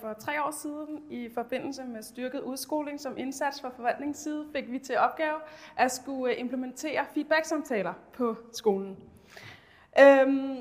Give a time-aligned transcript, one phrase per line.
[0.00, 4.78] for tre år siden i forbindelse med styrket udskoling som indsats fra forvaltningsside fik vi
[4.78, 5.36] til opgave
[5.76, 8.96] at skulle implementere feedback-samtaler på skolen.
[10.00, 10.58] Øhm,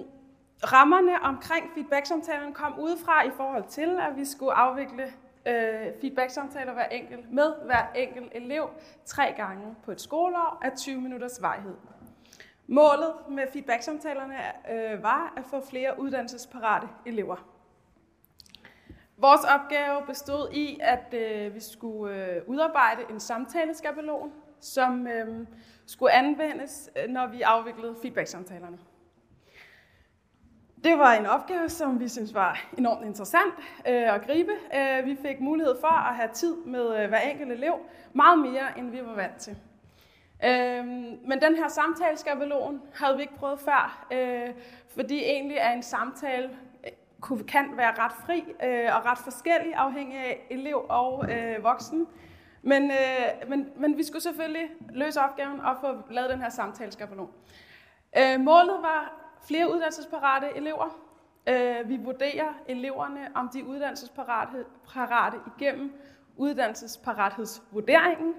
[0.63, 5.03] rammerne omkring feedback-samtalerne kom udefra i forhold til, at vi skulle afvikle
[5.45, 8.69] øh, feedback-samtaler hver enkelt, med hver enkelt elev
[9.05, 11.75] tre gange på et skoleår af 20 minutters vejhed.
[12.67, 14.35] Målet med feedback-samtalerne
[14.71, 17.58] øh, var at få flere uddannelsesparate elever.
[19.21, 25.47] Vores opgave bestod i, at øh, vi skulle øh, udarbejde en samtaleskabelon, som øh,
[25.85, 28.77] skulle anvendes, øh, når vi afviklede feedback-samtalerne.
[30.83, 33.53] Det var en opgave, som vi synes var enormt interessant
[33.87, 34.51] øh, at gribe.
[34.75, 37.73] Øh, vi fik mulighed for at have tid med øh, hver enkelt elev,
[38.13, 39.57] meget mere end vi var vant til.
[40.45, 40.85] Øh,
[41.27, 44.49] men den her samtaleskabelon havde vi ikke prøvet før, øh,
[44.87, 46.49] fordi egentlig er en samtale
[47.21, 52.07] kunne, kan være ret fri øh, og ret forskellig, afhængig af elev og øh, voksen.
[52.61, 57.29] Men, øh, men, men vi skulle selvfølgelig løse opgaven og få lavet den her samtaleskabelon.
[58.17, 59.13] Øh, målet var
[59.47, 60.99] flere uddannelsesparate elever.
[61.47, 65.93] Øh, vi vurderer eleverne, om de er uddannelsesparate igennem
[66.37, 68.33] uddannelsesparathedsvurderingen.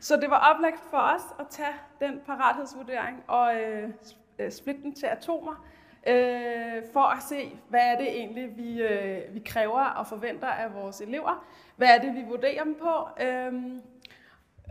[0.00, 3.90] Så det var oplagt for os at tage den parathedsvurdering og øh,
[4.38, 5.64] øh splitte den til atomer,
[6.08, 10.74] øh, for at se, hvad er det egentlig, vi, øh, vi kræver og forventer af
[10.74, 11.46] vores elever.
[11.76, 13.22] Hvad er det, vi vurderer dem på?
[13.22, 13.54] Øh,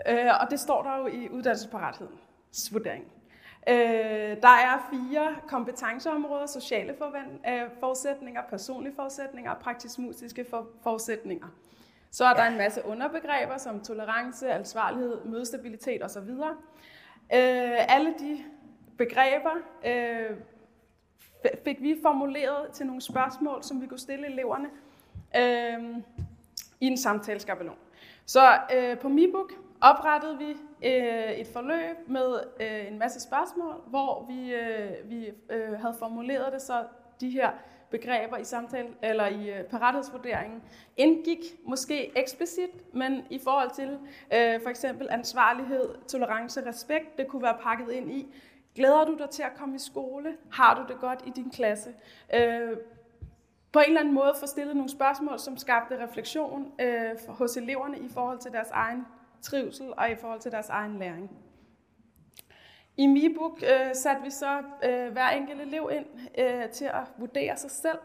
[0.08, 3.10] øh, og det står der jo i uddannelsesparathedsvurderingen.
[3.70, 6.96] Øh, der er fire kompetenceområder, sociale
[7.50, 10.46] øh, forudsætninger, personlige forudsætninger og praktisk-musiske
[10.84, 11.48] forudsætninger.
[12.12, 16.30] Så er der en masse underbegreber som tolerance, ansvarlighed, mødestabilitet osv.
[17.34, 18.44] Øh, alle de
[18.98, 20.38] begreber øh,
[21.64, 24.70] fik vi formuleret til nogle spørgsmål, som vi kunne stille eleverne
[25.38, 25.98] øh,
[26.80, 27.76] i en samtaleskabelon.
[28.26, 30.50] Så øh, på MiBook oprettede vi
[30.88, 36.54] øh, et forløb med øh, en masse spørgsmål, hvor vi, øh, vi øh, havde formuleret
[36.54, 36.84] det så
[37.22, 37.50] de her
[37.90, 40.62] begreber i samtale eller i øh, parathedsvurderingen
[40.98, 43.90] indgik måske eksplicit, men i forhold til
[44.34, 48.28] øh, for eksempel ansvarlighed, tolerance, respekt, det kunne være pakket ind i.
[48.78, 50.38] Glæder du dig til at komme i skole?
[50.52, 51.94] Har du det godt i din klasse?
[52.34, 52.78] Øh,
[53.72, 58.00] på en eller anden måde få stillet nogle spørgsmål, som skabte refleksion øh, hos eleverne
[58.00, 59.06] i forhold til deres egen
[59.42, 61.32] trivsel og i forhold til deres egen læring.
[62.98, 66.06] I MiBook øh, satte vi så øh, hver enkelt elev ind
[66.38, 68.00] øh, til at vurdere sig selv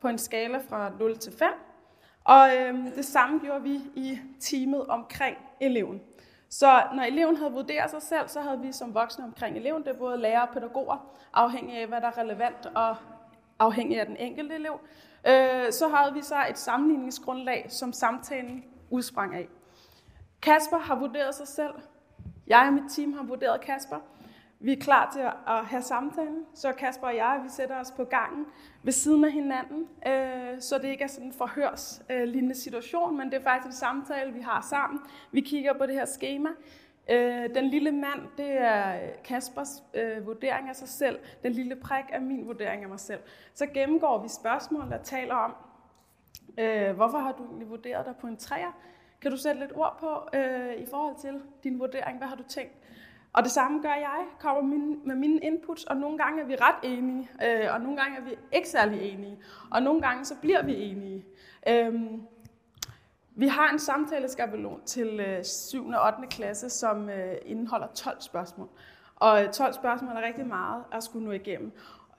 [0.00, 1.48] på en skala fra 0 til 5.
[2.24, 6.00] Og øh, det samme gjorde vi i teamet omkring eleven.
[6.52, 9.88] Så når eleven havde vurderet sig selv, så havde vi som voksne omkring eleven, det
[9.90, 12.96] er både lærere og pædagoger, afhængig af hvad der er relevant og
[13.58, 14.80] afhængig af den enkelte elev,
[15.26, 19.48] øh, så havde vi så et sammenligningsgrundlag, som samtalen udsprang af.
[20.42, 21.74] Kasper har vurderet sig selv.
[22.46, 23.98] Jeg og mit team har vurderet Kasper.
[24.64, 28.04] Vi er klar til at have samtalen, så Kasper og jeg, vi sætter os på
[28.04, 28.46] gangen
[28.82, 33.34] ved siden af hinanden, øh, så det ikke er sådan en forhørslignende situation, men det
[33.34, 35.00] er faktisk en samtale, vi har sammen.
[35.32, 36.48] Vi kigger på det her schema.
[37.10, 41.18] Øh, den lille mand, det er Kaspers øh, vurdering af sig selv.
[41.42, 43.20] Den lille prik er min vurdering af mig selv.
[43.54, 45.54] Så gennemgår vi spørgsmål, der taler om,
[46.58, 48.78] øh, hvorfor har du egentlig vurderet dig på en træer?
[49.20, 52.18] Kan du sætte lidt ord på øh, i forhold til din vurdering?
[52.18, 52.81] Hvad har du tænkt?
[53.32, 56.54] Og det samme gør jeg, kommer min, med mine inputs, og nogle gange er vi
[56.54, 59.38] ret enige, øh, og nogle gange er vi ikke særlig enige,
[59.70, 61.24] og nogle gange så bliver vi enige.
[61.68, 62.22] Øhm,
[63.34, 65.88] vi har en samtaleskabelon til øh, 7.
[65.88, 66.28] og 8.
[66.30, 68.68] klasse, som øh, indeholder 12 spørgsmål.
[69.16, 71.72] Og øh, 12 spørgsmål er rigtig meget at skulle nå igennem.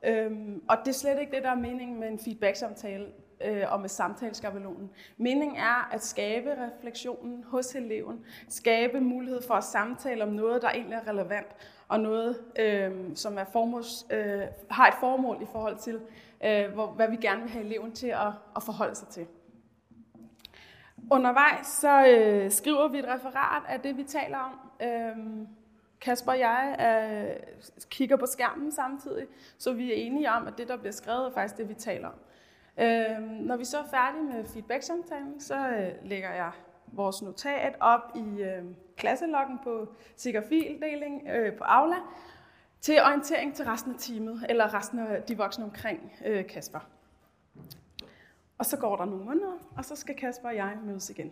[0.06, 3.06] Øhm, og det er slet ikke det, der er meningen med en feedback-samtale
[3.44, 4.92] øh, og med samtaleskabelonen.
[5.18, 10.70] Meningen er at skabe refleksionen hos eleven, skabe mulighed for at samtale om noget, der
[10.70, 11.48] egentlig er relevant,
[11.88, 16.00] og noget, øh, som er formåls, øh, har et formål i forhold til,
[16.46, 19.28] øh, hvor, hvad vi gerne vil have eleven til at, at forholde sig til.
[21.12, 24.88] Undervejs så øh, skriver vi et referat af det, vi taler om.
[24.88, 25.48] Øh,
[26.02, 27.54] Kasper og jeg øh,
[27.90, 29.28] kigger på skærmen samtidig,
[29.58, 32.08] så vi er enige om, at det, der bliver skrevet, er faktisk det, vi taler
[32.08, 32.16] om.
[32.78, 36.52] Øh, når vi så er færdige med feedback-samtalen, så øh, lægger jeg
[36.88, 38.64] vores notat op i øh,
[38.98, 41.96] klasseloggen på sikker fildeling øh, på Aula
[42.82, 46.80] til orientering til resten af teamet, eller resten af de voksne omkring øh, Kasper.
[48.58, 51.32] Og så går der nogle måneder, og så skal Kasper og jeg mødes igen.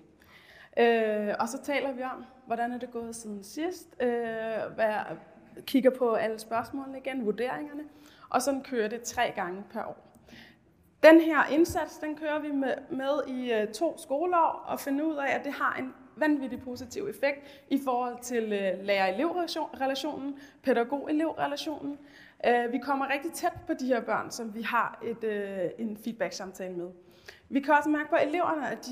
[0.77, 4.09] Øh, og så taler vi om, hvordan er det gået siden sidst, øh,
[4.75, 4.93] hvad,
[5.65, 7.83] kigger på alle spørgsmålene igen, vurderingerne,
[8.29, 10.11] og sådan kører det tre gange per år.
[11.03, 15.15] Den her indsats, den kører vi med, med i øh, to skoleår og finder ud
[15.15, 21.98] af, at det har en vanvittig positiv effekt i forhold til øh, lærer-elev-relationen, pædagog-elev-relationen.
[22.48, 25.98] Øh, vi kommer rigtig tæt på de her børn, som vi har et, øh, en
[25.98, 26.88] feedback-samtale med.
[27.50, 28.92] Vi kan også mærke på eleverne, at de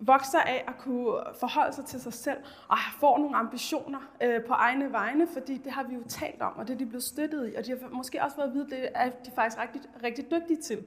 [0.00, 2.38] vokser af at kunne forholde sig til sig selv
[2.68, 6.52] og får nogle ambitioner øh, på egne vegne, fordi det har vi jo talt om,
[6.56, 8.70] og det er de blevet støttet i, og de har måske også været at vide,
[8.70, 10.84] det er de faktisk rigtig, rigtig dygtige til.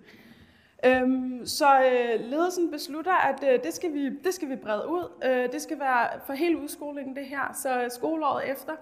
[0.84, 5.12] Øhm, så øh, ledelsen beslutter, at øh, det, skal vi, det skal vi brede ud.
[5.26, 7.54] Øh, det skal være for hele udskolingen det her.
[7.54, 8.74] Så øh, skoleåret efter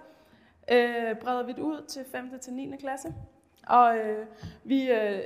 [0.72, 2.40] øh, breder vi det ud til 5.
[2.42, 2.78] til 9.
[2.80, 3.14] klasse.
[3.68, 4.26] Og øh,
[4.64, 5.20] vi øh,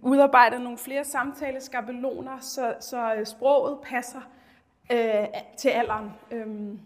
[0.00, 4.30] udarbejder nogle flere samtaleskabeloner, så, så øh, sproget passer
[4.92, 5.26] øh,
[5.56, 6.10] til alderen.
[6.30, 6.80] Øhm,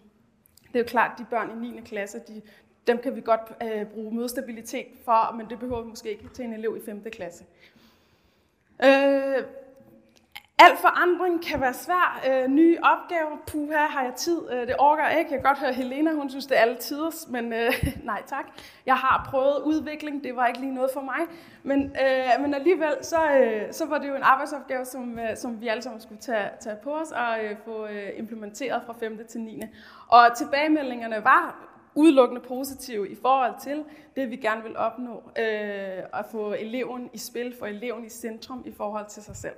[0.73, 1.81] det er jo klart, at de børn i 9.
[1.81, 2.43] klasse, de,
[2.87, 6.45] dem kan vi godt øh, bruge mødestabilitet for, men det behøver vi måske ikke til
[6.45, 7.05] en elev i 5.
[7.13, 7.45] klasse.
[8.85, 9.45] Øh,
[10.59, 12.23] Al forandring kan være svær.
[12.29, 14.41] Øh, nye opgaver, puha, har jeg tid?
[14.53, 15.33] Øh, det orker jeg ikke.
[15.33, 17.73] Jeg kan godt høre Helena, hun synes, det er alle tiders, men øh,
[18.05, 18.45] nej tak.
[18.87, 21.21] Jeg har prøvet udvikling, det var ikke lige noget for mig.
[21.63, 25.61] Men, øh, men alligevel, så, øh, så var det jo en arbejdsopgave, som, øh, som
[25.61, 29.19] vi alle sammen skulle tage, tage på os og øh, få øh, implementeret fra 5.
[29.29, 29.63] til 9.
[30.09, 33.85] Og tilbagemeldingerne var udelukkende positive i forhold til
[34.17, 35.23] det, vi gerne vil opnå.
[35.39, 39.57] Øh, at få eleven i spil, få eleven i centrum i forhold til sig selv.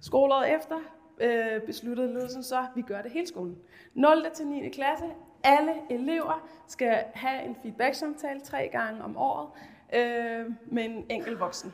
[0.00, 0.76] Skoleåret efter
[1.20, 3.56] øh, besluttede ledelsen så, at vi gør det hele skolen.
[3.94, 4.26] 0.
[4.34, 4.68] til 9.
[4.68, 5.04] klasse,
[5.42, 9.48] alle elever skal have en feedback-samtale tre gange om året
[9.94, 11.72] øh, med en enkelt voksen.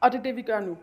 [0.00, 0.76] Og det er det, vi gør nu.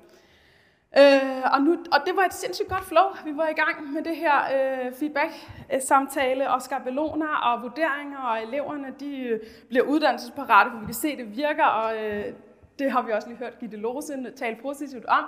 [0.97, 3.03] Øh, og, nu, og det var et sindssygt godt flow.
[3.25, 8.43] Vi var i gang med det her øh, feedback-samtale øh, og skabeloner og vurderinger, og
[8.43, 12.25] eleverne de øh, bliver uddannelsesparate, for vi kan se, at det virker, og øh,
[12.79, 15.23] det har vi også lige hørt Gitte Lose tale positivt om.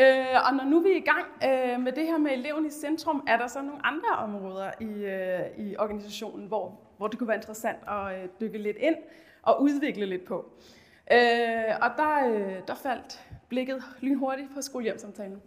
[0.00, 2.70] Øh, og når nu vi er i gang øh, med det her med eleven i
[2.70, 7.28] centrum, er der så nogle andre områder i, øh, i organisationen, hvor, hvor det kunne
[7.28, 8.96] være interessant at øh, dykke lidt ind
[9.42, 10.50] og udvikle lidt på.
[11.12, 13.20] Øh, og der, øh, der faldt
[13.54, 15.42] blikket lynhurtigt på skolehjemsamtalen.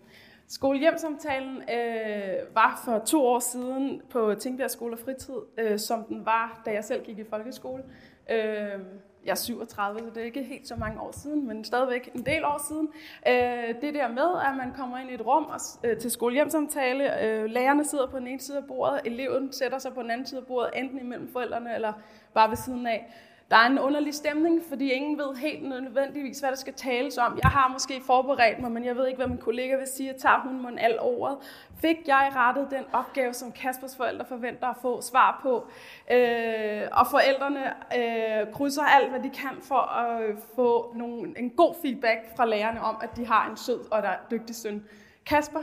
[0.48, 6.25] Skolehjemsamtalen øh, var for to år siden på Tingbjerg Skole og Fritid, øh, som den
[6.25, 7.83] var, da jeg selv gik i folkeskole.
[8.31, 8.80] Øh,
[9.25, 12.25] jeg er 37, så det er ikke helt så mange år siden, men stadigvæk en
[12.25, 12.89] del år siden.
[13.27, 17.24] Øh, det der med, at man kommer ind i et rum og, øh, til skolehjemsamtale,
[17.24, 20.25] øh, lærerne sidder på den ene side af bordet, eleven sætter sig på den anden
[20.25, 21.94] side af bordet, enten imellem forældrene eller
[22.33, 23.13] bare ved siden af.
[23.49, 27.39] Der er en underlig stemning, fordi ingen ved helt nødvendigvis, hvad der skal tales om.
[27.44, 30.13] Jeg har måske forberedt mig, men jeg ved ikke, hvad min kollega vil sige.
[30.13, 31.38] Tager hun mon alt ordet?
[31.81, 35.67] Fik jeg rettet den opgave, som Kaspers forældre forventer at få svar på?
[36.11, 41.75] Øh, og forældrene øh, krydser alt, hvad de kan for at få nogle, en god
[41.81, 44.85] feedback fra lærerne om, at de har en sød og der dygtig søn.
[45.25, 45.59] Kasper,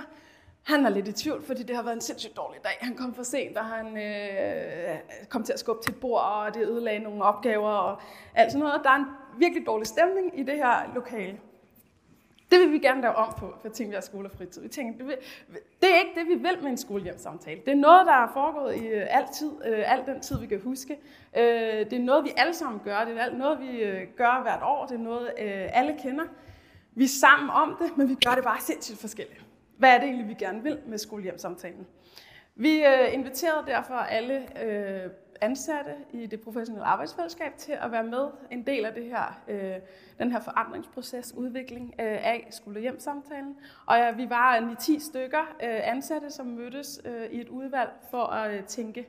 [0.64, 2.76] han er lidt i tvivl, fordi det har været en sindssygt dårlig dag.
[2.81, 4.96] Han kom for sent, og han øh,
[5.28, 8.00] kom til at skubbe til et bord, og det ødelagde nogle opgaver og
[8.34, 8.81] alt sådan noget.
[8.84, 9.06] Der er en
[9.38, 11.38] virkelig dårlig stemning i det her lokale.
[12.50, 14.62] Det vil vi gerne lave om på for Tingbjerg Skole og Fritid.
[14.62, 15.16] Vi tænker, det, vil,
[15.81, 17.61] det er ikke det, vi vil med en skolehjemsamtale.
[17.66, 20.46] Det er noget, der er foregået i øh, al tid, øh, al den tid, vi
[20.46, 20.99] kan huske.
[21.37, 21.43] Øh,
[21.90, 23.05] det er noget, vi alle sammen gør.
[23.05, 24.87] Det er noget, vi øh, gør hvert år.
[24.87, 26.25] Det er noget, øh, alle kender.
[26.94, 29.43] Vi er sammen om det, men vi gør det bare sindssygt forskelligt.
[29.78, 31.87] Hvad er det egentlig, vi gerne vil med skolehjemsamtalen?
[32.57, 38.28] Vi øh, inviterede derfor alle øh, ansatte i det professionelle arbejdsfællesskab til at være med
[38.50, 39.75] en del af det her, øh,
[40.19, 43.57] den her forandringsproces, udvikling øh, af skolehjemssamtalen.
[43.87, 48.25] Og ja, vi var 9-10 stykker øh, ansatte, som mødtes øh, i et udvalg for
[48.25, 49.07] at øh, tænke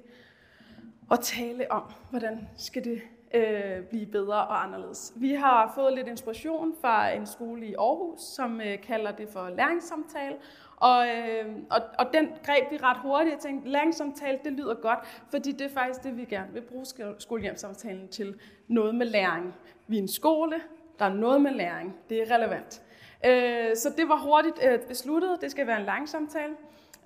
[1.09, 3.01] og tale om, hvordan skal det
[3.35, 5.13] øh, blive bedre og anderledes.
[5.15, 9.49] Vi har fået lidt inspiration fra en skole i Aarhus, som øh, kalder det for
[9.49, 10.35] læringssamtale,
[10.75, 13.35] og, øh, og, og den greb vi ret hurtigt.
[13.35, 14.99] og tænkte, læringssamtale, det lyder godt,
[15.29, 16.85] fordi det er faktisk det, vi gerne vil bruge
[17.19, 18.39] skolehjemsamtalen til.
[18.67, 19.55] Noget med læring.
[19.87, 20.55] Vi er en skole,
[20.99, 21.95] der er noget med læring.
[22.09, 22.81] Det er relevant.
[23.25, 26.43] Øh, så det var hurtigt øh, besluttet, det skal være en læringssamtale.
[26.43, 26.55] samtale.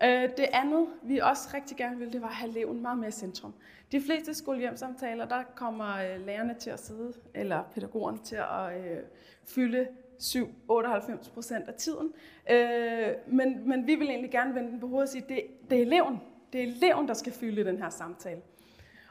[0.04, 3.12] Øh, det andet, vi også rigtig gerne ville, det var at have eleven meget mere
[3.12, 3.54] centrum.
[3.92, 8.98] De fleste skolehjemsamtaler, der kommer øh, lærerne til at sidde, eller pædagogerne til at øh,
[9.44, 9.88] fylde
[10.20, 12.14] 7-98 procent af tiden.
[12.52, 15.78] Øh, men, men vi vil egentlig gerne vende den på hovedet og sige, det, det
[15.78, 16.22] er eleven.
[16.54, 18.42] Det er eleven, der skal fylde den her samtale.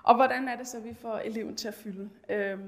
[0.03, 2.11] Og hvordan er det så, vi får eleven til at fylde?
[2.29, 2.59] Øh,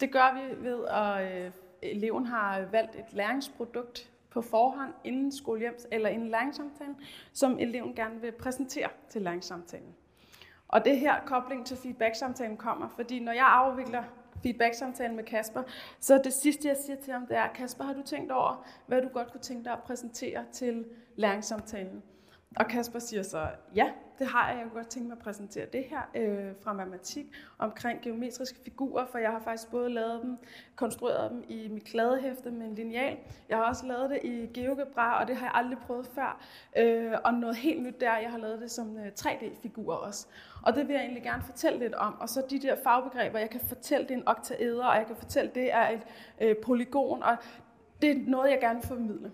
[0.00, 1.50] det gør vi ved, at øh,
[1.82, 6.96] eleven har valgt et læringsprodukt på forhånd inden skolehjems eller inden læringssamtalen,
[7.32, 9.94] som eleven gerne vil præsentere til læringssamtalen.
[10.68, 14.02] Og det her kobling til feedback-samtalen kommer, fordi når jeg afvikler
[14.42, 15.62] feedback-samtalen med Kasper.
[16.00, 19.02] Så det sidste, jeg siger til ham, det er, Kasper, har du tænkt over, hvad
[19.02, 20.84] du godt kunne tænke dig at præsentere til
[21.16, 22.02] læringssamtalen?
[22.56, 24.56] Og Kasper siger så, ja, det har jeg.
[24.56, 27.26] Jeg kunne godt tænke mig at præsentere det her øh, fra matematik
[27.58, 30.36] omkring geometriske figurer, for jeg har faktisk både lavet dem,
[30.76, 33.16] konstrueret dem i mit kladehæfte med en lineal.
[33.48, 36.44] Jeg har også lavet det i GeoGebra, og det har jeg aldrig prøvet før.
[36.76, 40.26] Øh, og noget helt nyt der, jeg har lavet det som øh, 3D-figurer også.
[40.62, 42.20] Og det vil jeg egentlig gerne fortælle lidt om.
[42.20, 45.16] Og så de der fagbegreber, jeg kan fortælle, det er en oktaeder, og jeg kan
[45.16, 46.02] fortælle, det er et
[46.40, 47.36] øh, polygon, og
[48.02, 49.32] det er noget, jeg gerne vil formidle.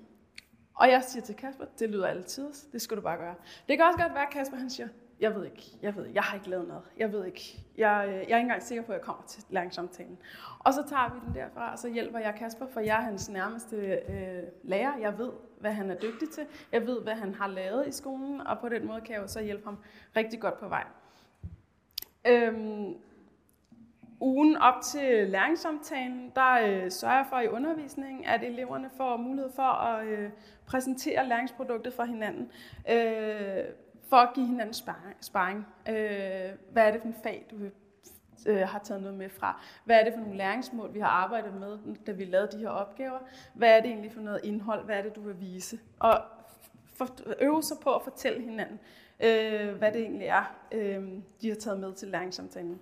[0.77, 3.35] Og jeg siger til Kasper, det lyder altid, det skal du bare gøre.
[3.69, 4.89] Det kan også godt være, at Kasper han siger,
[5.21, 8.15] jeg ved ikke, jeg ved jeg har ikke lavet noget, jeg ved ikke, jeg, øh,
[8.15, 10.19] jeg er ikke engang sikker på, at jeg kommer til læringssamtalen.
[10.59, 13.29] Og så tager vi den derfra, og så hjælper jeg Kasper, for jeg er hans
[13.29, 14.99] nærmeste øh, lærer.
[14.99, 15.31] Jeg ved,
[15.61, 16.47] hvad han er dygtig til.
[16.73, 19.29] Jeg ved, hvad han har lavet i skolen, og på den måde kan jeg jo
[19.29, 19.79] så hjælpe ham
[20.17, 20.85] rigtig godt på vej.
[22.29, 22.95] Øhm,
[24.21, 29.53] ugen op til læringssamtalen, der øh, sørger jeg for i undervisningen, at eleverne får mulighed
[29.53, 30.31] for at øh,
[30.67, 32.51] præsentere læringsproduktet for hinanden,
[32.91, 33.65] øh,
[34.11, 34.75] for at give hinanden
[35.21, 35.67] sparring.
[35.89, 35.95] Øh,
[36.73, 37.57] hvad er det for en fag, du
[38.47, 39.63] øh, har taget noget med fra?
[39.85, 42.69] Hvad er det for nogle læringsmål, vi har arbejdet med, da vi lavede de her
[42.69, 43.19] opgaver?
[43.55, 44.85] Hvad er det egentlig for noget indhold?
[44.85, 45.79] Hvad er det, du vil vise?
[45.99, 46.23] Og
[46.95, 47.09] for,
[47.41, 48.81] øve sig på at fortælle hinanden,
[49.21, 51.09] øh, hvad det egentlig er, øh,
[51.43, 52.81] de har taget med til læringssamtalen.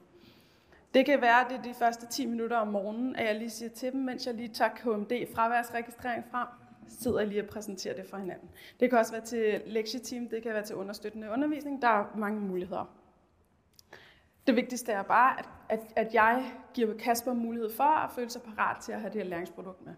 [0.94, 3.50] Det kan være, at det er de første 10 minutter om morgenen, at jeg lige
[3.50, 6.46] siger til dem, mens jeg lige tager KMD fraværsregistrering frem,
[6.88, 8.48] sidder jeg lige og præsenterer det for hinanden.
[8.80, 11.82] Det kan også være til lektieteam, det kan være til understøttende undervisning.
[11.82, 12.94] Der er mange muligheder.
[14.46, 18.42] Det vigtigste er bare, at, at, at jeg giver Kasper mulighed for at føle sig
[18.42, 19.94] parat til at have det her læringsprodukt med.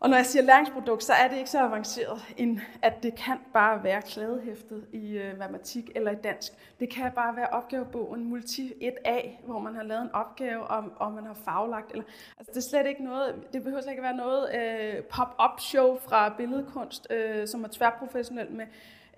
[0.00, 3.38] Og når jeg siger læringsprodukt, så er det ikke så avanceret, end at det kan
[3.52, 6.52] bare være klædehæftet i øh, matematik eller i dansk.
[6.80, 11.12] Det kan bare være opgavebogen Multi 1A, hvor man har lavet en opgave, og, og
[11.12, 11.90] man har faglagt.
[11.90, 12.04] Eller,
[12.38, 15.98] altså det er slet ikke noget, det behøver slet ikke være noget øh, pop-up show
[15.98, 18.66] fra billedkunst, øh, som er tværprofessionelt med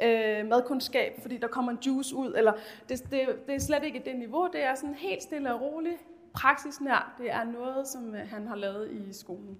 [0.03, 2.35] øh, madkundskab, fordi der kommer en juice ud.
[2.37, 2.53] Eller
[2.89, 5.99] det, det, det er slet ikke det niveau, det er sådan helt stille og roligt,
[6.35, 7.15] praksisnær.
[7.19, 9.59] Det er noget, som øh, han har lavet i skolen.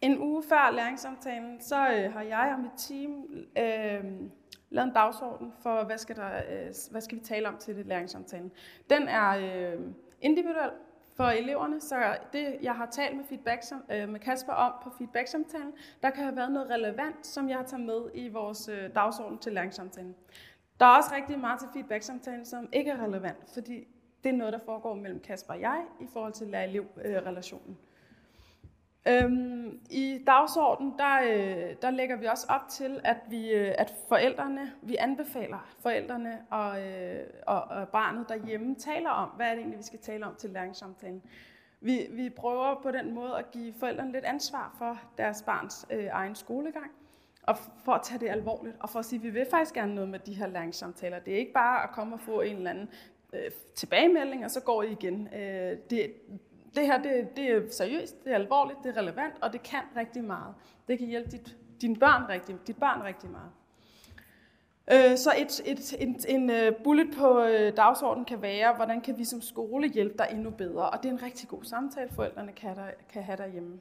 [0.00, 3.24] En uge før læringssamtalen, så øh, har jeg og mit team
[3.58, 4.30] øh,
[4.70, 7.86] lavet en dagsorden for, hvad skal, der, øh, hvad skal vi tale om til det
[7.86, 8.52] læringssamtalen.
[8.90, 9.80] Den er øh,
[10.20, 10.70] individuel
[11.16, 15.72] for eleverne, så det, jeg har talt med, feedback, øh, med Kasper om på feedback-samtalen,
[16.02, 19.38] der kan have været noget relevant, som jeg har taget med i vores øh, dagsorden
[19.38, 20.14] til læringssamtalen.
[20.80, 23.86] Der er også rigtig meget til feedback-samtalen, som ikke er relevant, fordi
[24.24, 27.70] det er noget, der foregår mellem Kasper og jeg i forhold til lærer-elev-relationen.
[27.70, 27.87] Øh,
[29.06, 33.94] Øhm, I dagsordenen, der, øh, der lægger vi også op til, at vi, øh, at
[34.08, 39.58] forældrene, vi anbefaler forældrene og, øh, og, og barnet derhjemme taler om, hvad er det
[39.58, 41.22] egentlig, vi skal tale om til læringssamtalen.
[41.80, 46.08] Vi, vi prøver på den måde at give forældrene lidt ansvar for deres barns øh,
[46.12, 46.90] egen skolegang,
[47.42, 49.94] og for at tage det alvorligt, og for at sige, at vi vil faktisk gerne
[49.94, 51.18] noget med de her læringssamtaler.
[51.18, 52.88] Det er ikke bare at komme og få en eller anden
[53.32, 55.28] øh, tilbagemelding, og så går I igen.
[55.34, 56.12] Øh, det,
[56.78, 59.82] det her det, det er seriøst, det er alvorligt, det er relevant, og det kan
[59.96, 60.54] rigtig meget.
[60.88, 63.50] Det kan hjælpe dit, dine børn rigtig, dit barn rigtig meget.
[64.92, 69.18] Øh, så et, et, en, en øh, bullet på øh, dagsordenen kan være, hvordan kan
[69.18, 70.90] vi som skole hjælpe dig endnu bedre?
[70.90, 73.80] Og det er en rigtig god samtale, forældrene kan, der, kan have derhjemme.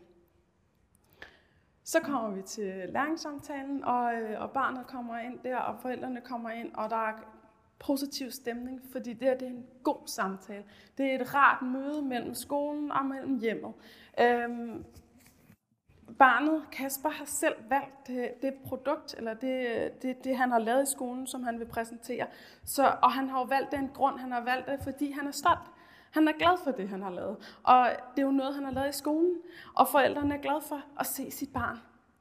[1.84, 6.50] Så kommer vi til læringssamtalen, og, øh, og barnet kommer ind der, og forældrene kommer
[6.50, 7.14] ind, og der er
[7.80, 10.64] positiv stemning, fordi det, her, det er en god samtale.
[10.98, 13.74] Det er et rart møde mellem skolen og mellem hjemmet.
[14.20, 14.86] Øhm,
[16.20, 20.84] barnet, Kasper, har selv valgt det, det produkt, eller det, det, det, han har lavet
[20.84, 22.28] i skolen, som han vil præsentere.
[22.66, 25.32] Så, og han har jo valgt den grund, han har valgt det, fordi han er
[25.32, 25.72] stolt.
[26.12, 27.38] Han er glad for det, han har lavet.
[27.64, 29.38] Og det er jo noget, han har lavet i skolen.
[29.74, 31.78] Og forældrene er glade for at se sit barn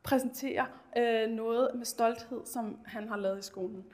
[0.06, 3.84] præsentere øh, noget med stolthed, som han har lavet i skolen.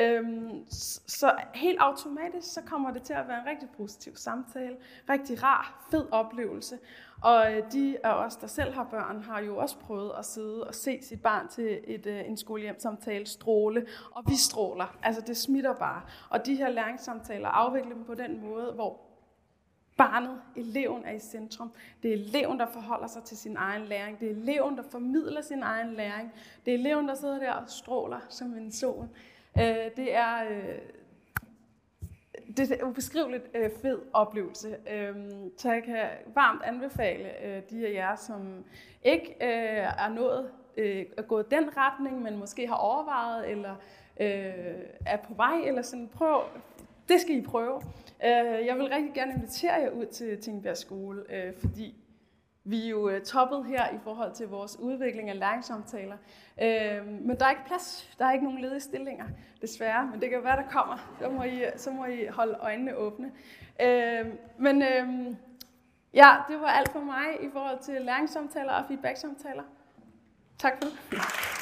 [0.00, 0.64] Øhm,
[1.06, 4.76] så helt automatisk, så kommer det til at være en rigtig positiv samtale,
[5.10, 6.78] rigtig rar, fed oplevelse.
[7.22, 10.64] Og øh, de af os, der selv har børn, har jo også prøvet at sidde
[10.64, 14.96] og se sit barn til et, øh, en skolehjemsamtale stråle, og vi stråler.
[15.02, 16.02] Altså det smitter bare.
[16.30, 19.00] Og de her læringssamtaler afvikler dem på den måde, hvor
[19.96, 21.72] barnet, eleven er i centrum.
[22.02, 24.20] Det er eleven, der forholder sig til sin egen læring.
[24.20, 26.32] Det er eleven, der formidler sin egen læring.
[26.64, 29.08] Det er eleven, der sidder der og stråler som en sol.
[29.60, 30.44] Øh, det er...
[30.50, 30.78] Øh,
[32.56, 34.76] det er en ubeskriveligt øh, fed oplevelse.
[34.92, 35.14] Øh,
[35.58, 38.64] så jeg kan varmt anbefale øh, de af jer, som
[39.04, 43.74] ikke øh, er nået øh, er gået den retning, men måske har overvejet eller
[44.20, 46.42] øh, er på vej, eller sådan prøv,
[47.08, 47.82] det skal I prøve.
[48.24, 51.94] Øh, jeg vil rigtig gerne invitere jer ud til Tingbjerg Skole, øh, fordi
[52.68, 56.16] vi er jo øh, toppet her i forhold til vores udvikling af læringssamtaler.
[56.62, 59.24] Øh, men der er ikke plads, der er ikke nogen ledige stillinger,
[59.60, 60.06] desværre.
[60.06, 61.16] Men det kan være, der kommer.
[61.20, 63.32] Så må I, så må I holde øjnene åbne.
[63.82, 64.26] Øh,
[64.58, 65.34] men øh,
[66.14, 69.62] ja, det var alt for mig i forhold til læringssamtaler og feedbacksamtaler.
[70.58, 71.55] Tak for det.